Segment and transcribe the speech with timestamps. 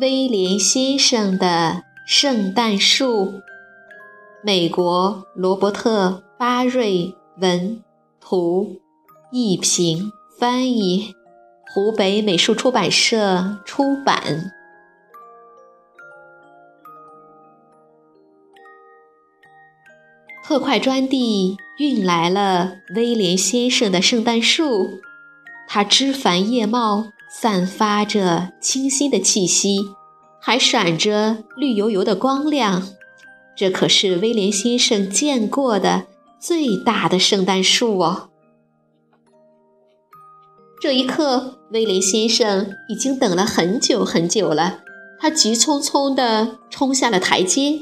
[0.00, 3.40] 威廉先生的圣诞树，
[4.42, 7.80] 美国罗伯特·巴瑞文
[8.20, 8.80] 图，
[9.30, 11.14] 译平翻译，
[11.72, 14.50] 湖北美术出版社出版。
[20.44, 24.98] 特快专递运来了威廉先生的圣诞树，
[25.68, 27.13] 它枝繁叶茂。
[27.36, 29.90] 散发着清新的气息，
[30.40, 32.86] 还闪着绿油油的光亮。
[33.56, 36.06] 这可是威廉先生见过的
[36.38, 38.28] 最大的圣诞树哦！
[40.80, 44.78] 这一刻，威廉先生已经等了很久很久了。
[45.18, 47.80] 他急匆匆地冲下了台阶。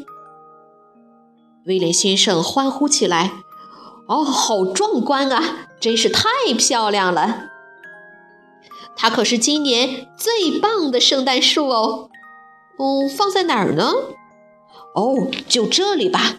[1.67, 3.33] 威廉先生欢呼起来
[4.09, 5.69] ：“哦，好壮观啊！
[5.79, 7.51] 真是太漂亮了！”
[8.97, 12.11] 它可是今年最棒的圣诞树哦，
[12.79, 13.93] 哦，放在哪儿呢？
[14.95, 16.37] 哦，就这里吧。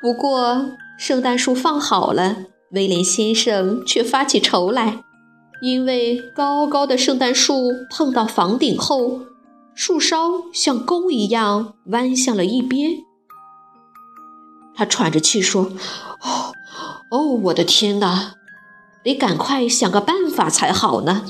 [0.00, 2.36] 不过，圣诞树放好了，
[2.72, 5.02] 威廉先生却发起愁来，
[5.62, 9.20] 因为高高的圣诞树碰到房顶后，
[9.74, 12.90] 树梢像弓一样弯向了一边。
[14.74, 15.72] 他喘着气说
[16.22, 16.52] ：“哦，
[17.10, 18.34] 哦，我的天哪！”
[19.02, 21.24] 得赶快想个办法才好呢。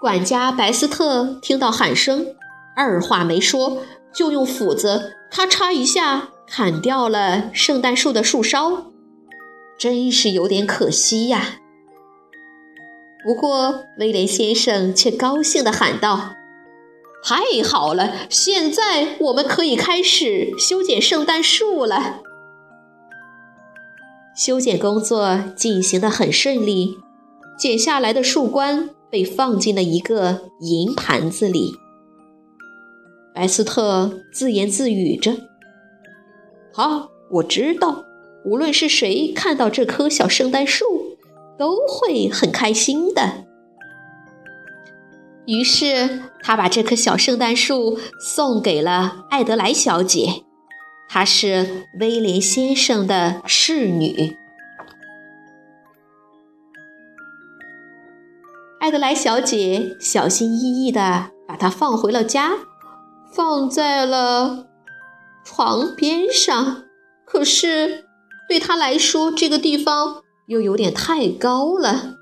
[0.00, 2.34] 管家白斯特听到喊声，
[2.74, 3.82] 二话没说，
[4.14, 8.86] 就用斧子咔嚓一下砍掉了圣诞树的树梢，
[9.78, 11.56] 真是有点可惜呀。
[13.22, 16.30] 不过威廉先生却高兴地喊道
[17.22, 22.20] ：“太好了，现在我们可以开始修剪圣诞树了。”
[24.40, 26.96] 修剪工作进行得很顺利，
[27.58, 31.74] 剪下来的树冠被放进了一个银盘子里。
[33.34, 35.36] 白斯特自言自语着
[36.72, 38.02] ：“好，我知道，
[38.46, 41.18] 无论是谁看到这棵小圣诞树，
[41.58, 43.44] 都会很开心的。”
[45.44, 50.44] 于是，他把这棵小圣诞树送给了艾德莱小姐。
[51.12, 54.36] 她是威廉先生的侍女。
[58.78, 62.52] 艾德莱小姐小心翼翼地把它放回了家，
[63.34, 64.68] 放在了
[65.44, 66.84] 床边上。
[67.26, 68.04] 可是
[68.48, 72.14] 对她来说，这个地方又有点太高了。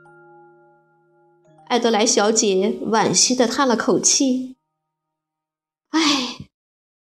[1.67, 4.57] 艾德莱小姐惋惜地叹了口气：“。”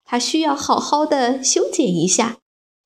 [0.09, 2.37] 他需要好好的修剪一下，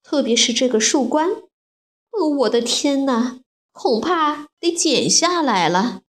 [0.02, 1.30] 特别是这个树冠。
[1.30, 3.38] 哦，我的天哪，
[3.72, 6.02] 恐怕得剪下来了。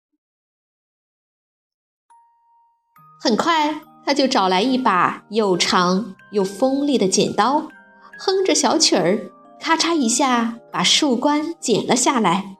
[3.21, 7.69] 很快，他就找来一把又长又锋利的剪刀，
[8.17, 12.57] 哼着小曲儿，咔嚓一下把树冠剪了下来。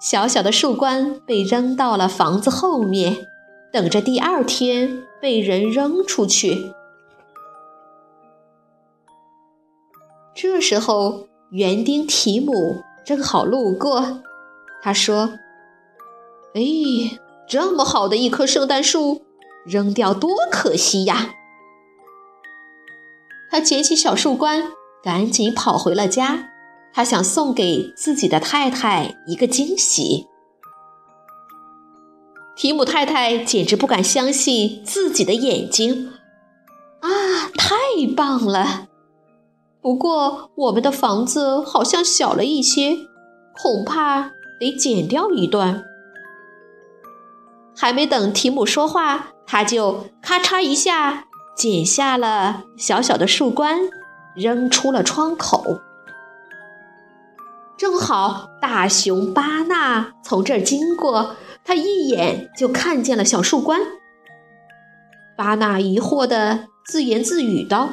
[0.00, 3.16] 小小的树冠被扔到了房子后面，
[3.72, 6.72] 等着第二天被人扔出去。
[10.40, 14.22] 这时候，园丁提姆正好路过。
[14.80, 15.32] 他说
[16.54, 17.18] ：“哎，
[17.48, 19.22] 这么好的一棵圣诞树，
[19.66, 21.34] 扔掉多可惜呀！”
[23.50, 24.70] 他捡起小树冠，
[25.02, 26.50] 赶紧跑回了家。
[26.92, 30.28] 他想送给自己的太太一个惊喜。
[32.54, 36.12] 提姆太太简直不敢相信自己的眼睛。
[37.00, 37.08] 啊，
[37.58, 37.74] 太
[38.16, 38.87] 棒了！
[39.80, 42.96] 不过，我们的房子好像小了一些，
[43.56, 45.84] 恐怕得剪掉一段。
[47.76, 51.26] 还没等提姆说话，他就咔嚓一下
[51.56, 53.78] 剪下了小小的树冠，
[54.34, 55.80] 扔出了窗口。
[57.78, 63.80] 正好大熊巴纳从这儿经过，他一眼就看见了小树冠。
[65.36, 67.90] 巴纳疑惑地自言自语道：“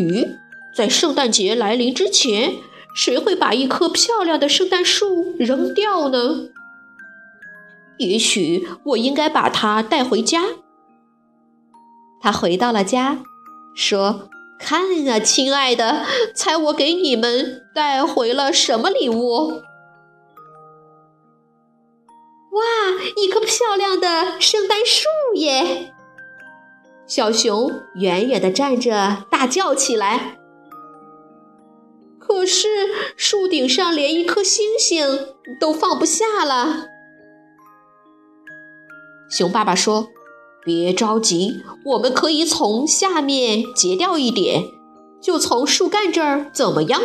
[0.00, 0.36] 咦，
[0.74, 2.54] 在圣诞节来临之前，
[2.94, 6.48] 谁会把一棵漂亮的圣诞树扔掉呢？
[7.98, 10.42] 也许我应该把它带回家。”
[12.22, 13.22] 他回到了家，
[13.74, 14.28] 说。
[14.62, 16.04] 看啊，亲爱的，
[16.34, 19.62] 猜我给你们带回了什么礼物？
[22.50, 22.62] 哇，
[23.16, 25.94] 一棵漂亮的圣诞树耶！
[27.10, 30.38] 小熊远远地站着，大叫起来。
[32.20, 32.68] 可是
[33.16, 36.86] 树顶上连一颗星星都放不下了。
[39.28, 40.06] 熊爸爸说。
[40.62, 44.64] 别着急，我们可以从下面截掉一点，
[45.18, 47.00] 就从树干这儿，怎么样？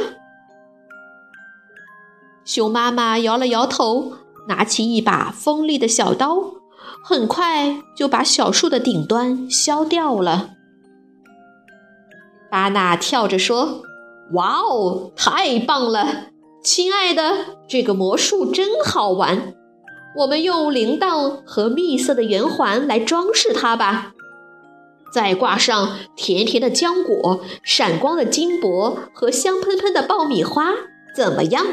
[2.44, 4.12] 熊妈妈摇了摇头，
[4.50, 6.55] 拿起一把锋利的小刀，
[7.04, 10.52] 很快就把小树的顶端削掉了。
[12.50, 13.84] 巴纳跳着说
[14.34, 16.28] ：“哇哦，太棒了，
[16.64, 19.54] 亲爱的，这个魔术真好玩。”
[20.20, 24.14] 我们用铃铛和蜜色的圆环来装饰它吧，
[25.12, 30.72] 再挂上甜甜的浆果、闪光的金箔和香喷喷的爆米花，
[31.14, 31.66] 怎么样？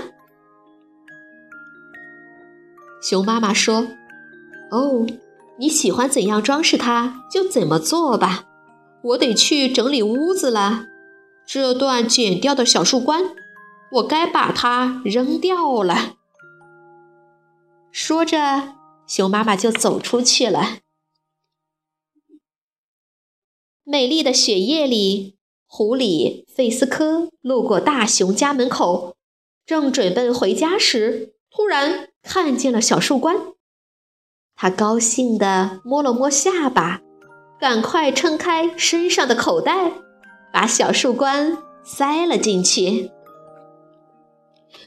[3.01, 3.87] 熊妈妈说
[4.73, 5.07] ：“哦，
[5.59, 8.47] 你喜欢怎样装饰它就怎么做吧。
[9.05, 10.87] 我得去整理屋子了。
[11.47, 13.35] 这段剪掉的小树冠，
[13.93, 16.15] 我该把它扔掉了。”
[17.93, 18.75] 说着，
[19.07, 20.79] 熊妈妈就走出去了。
[23.85, 25.37] 美丽的雪夜里，
[25.67, 29.17] 狐狸费斯科路过大熊家门口，
[29.67, 33.37] 正准备回家时，突然看见了小树冠。
[34.63, 37.01] 他高兴地摸了摸下巴，
[37.59, 39.91] 赶快撑开身上的口袋，
[40.53, 43.11] 把小树冠塞了进去。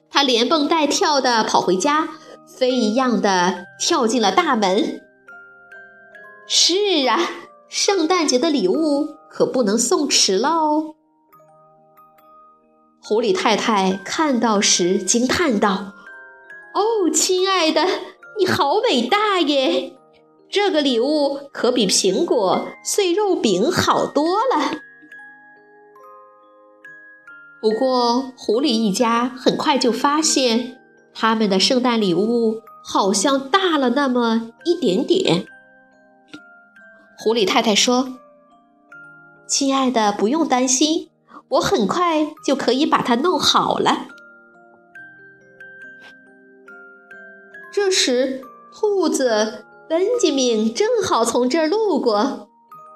[0.09, 2.07] 他连蹦带跳地跑回家。
[2.47, 5.01] 飞一样的跳进了大门。
[6.47, 7.19] 是啊，
[7.67, 10.95] 圣诞节的礼物可不能送迟了哦。
[13.03, 15.91] 狐狸太太看到时惊叹道
[16.73, 17.85] ：“哦，亲爱的，
[18.37, 19.93] 你好伟大耶！
[20.49, 24.79] 这个礼物可比苹果、碎肉饼好多了。”
[27.61, 30.81] 不过，狐狸一家很快就发现。
[31.17, 35.45] 他们的圣诞礼物好像大了那么一点点。
[37.17, 38.19] 狐狸太太说
[39.47, 41.09] ：“亲爱的，不用担心，
[41.47, 44.07] 我很快就可以把它弄好了。”
[47.75, 48.41] 这时，
[48.71, 52.47] 兔子本杰明正好从这儿路过，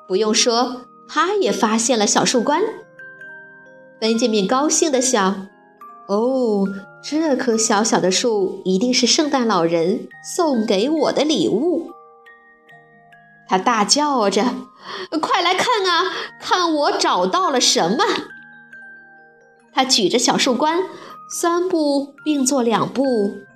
[0.07, 2.61] 不用说，他也发现了小树冠。
[3.99, 5.49] 本杰明高兴地想
[6.07, 6.65] ：“哦。”
[7.03, 11.91] 这棵小小的树一定是圣诞老人送给我的礼物。
[13.49, 14.45] 他大叫着
[15.21, 16.09] ：“快来看啊，
[16.39, 18.05] 看我找到了什么！”
[19.75, 20.83] 他举着小树冠，
[21.29, 23.03] 三步并作两步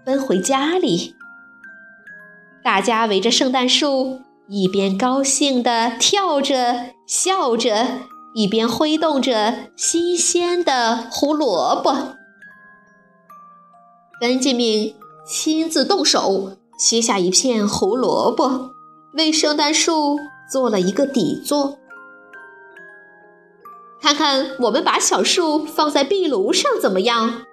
[0.05, 1.15] 奔回家里。
[2.63, 7.87] 大家围着圣诞树，一边高兴地跳着、笑着，
[8.33, 12.15] 一边挥动着新鲜的胡萝卜。
[14.19, 14.95] 本杰明
[15.25, 18.71] 亲自动手切下一片胡萝卜，
[19.13, 20.17] 为圣诞树
[20.51, 21.77] 做了一个底座。
[24.01, 27.43] 看看我们把小树放在壁炉上怎么样？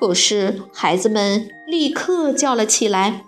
[0.00, 3.26] 可是孩子们立刻叫了起来：“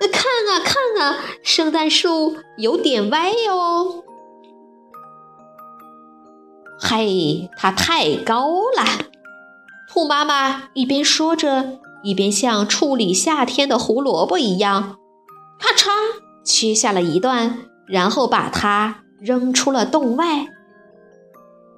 [0.00, 4.02] 看啊看啊，圣诞树有点歪哟！
[6.80, 8.82] 嘿，它太高了。”
[9.92, 14.96] 兔妈妈一边说着，一边像处理夏天的胡萝卜一样，
[15.60, 15.90] 咔嚓
[16.42, 20.46] 切下了一段，然后把它扔出了洞外。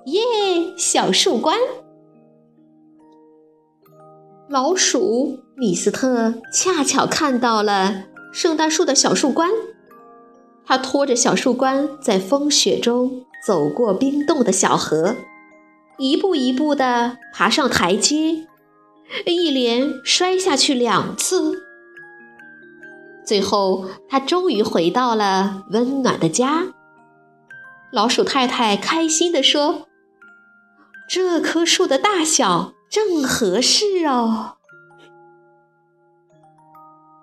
[0.06, 0.20] 耶，
[0.76, 1.58] 小树冠！
[4.50, 9.48] 老鼠米斯特恰巧看到了圣诞树的小树冠，
[10.66, 15.14] 他拖着小树冠在风雪中走过冰冻的小河。
[15.98, 18.48] 一步一步地爬上台阶，
[19.24, 21.62] 一连摔下去两次。
[23.24, 26.64] 最后，他终于回到了温暖的家。
[27.92, 29.86] 老鼠太太开心地说
[31.08, 34.56] ：“这棵树的大小正合适哦。”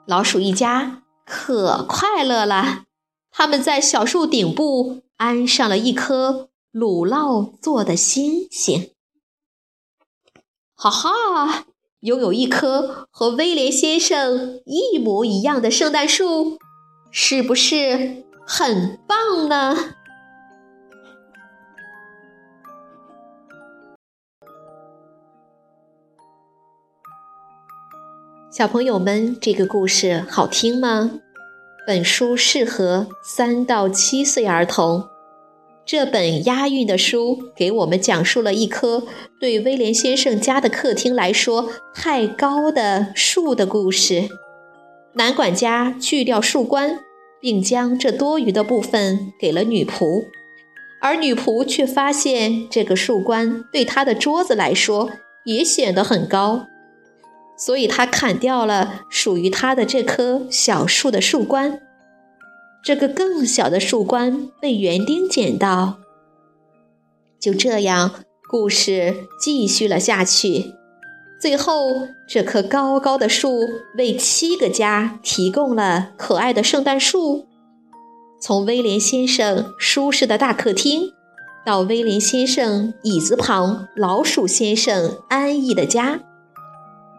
[0.08, 2.86] 老鼠一家可快乐了，
[3.30, 8.92] 他们在小树顶部安上了一颗乳酪做的星星。
[10.74, 11.66] 哈哈！
[12.02, 16.60] 拥有一棵和威廉先生一模一样的圣诞树，
[17.12, 19.76] 是不是很棒呢？
[28.58, 31.20] 小朋友们，这个故事好听吗？
[31.86, 35.04] 本书适合三到七岁儿童。
[35.86, 39.04] 这本押韵的书给我们讲述了一棵
[39.40, 44.28] 对威廉先生家的客厅来说太高的树的故事。
[45.14, 47.02] 男管家锯掉树冠，
[47.40, 50.26] 并将这多余的部分给了女仆，
[51.00, 55.12] 而女仆却发现这个树冠对她的桌子来说
[55.46, 56.66] 也显得很高，
[57.58, 61.82] 所以他砍掉了属于他的这棵小树的树冠。
[62.84, 65.98] 这个更小的树冠被园丁捡到。
[67.40, 70.74] 就这样，故事继续了下去。
[71.40, 71.88] 最后，
[72.28, 73.60] 这棵高高的树
[73.98, 77.48] 为七个家提供了可爱的圣诞树。
[78.42, 81.12] 从威廉先生舒适的大客厅，
[81.66, 86.22] 到威廉先生椅子旁老鼠先生安逸的家。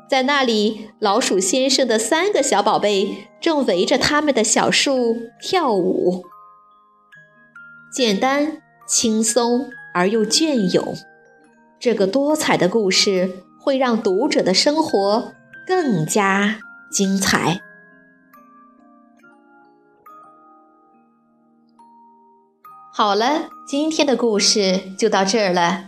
[0.09, 6.25] 在那里，老鼠先生的三个小宝贝正围着他们的小树跳舞。
[7.93, 10.95] 简单、轻松而又隽永，
[11.79, 15.35] 这个多彩的故事会让读者的生活
[15.67, 16.59] 更加
[16.91, 17.61] 精彩。
[22.95, 25.88] 好了，今天的故事就到这儿了。